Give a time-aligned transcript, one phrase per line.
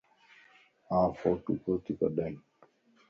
[0.97, 2.35] آن ڦوٽو ڪوتي ڪڊائين.